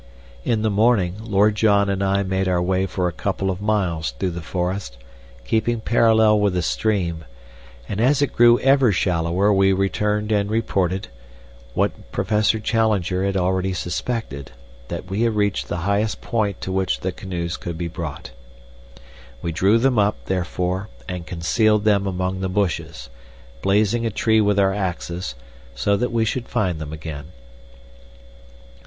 [0.43, 4.13] In the morning Lord John and I made our way for a couple of miles
[4.17, 4.97] through the forest,
[5.45, 7.23] keeping parallel with the stream;
[7.87, 11.09] but as it grew ever shallower we returned and reported,
[11.75, 14.51] what Professor Challenger had already suspected,
[14.87, 18.31] that we had reached the highest point to which the canoes could be brought.
[19.43, 23.11] We drew them up, therefore, and concealed them among the bushes,
[23.61, 25.35] blazing a tree with our axes,
[25.75, 27.25] so that we should find them again.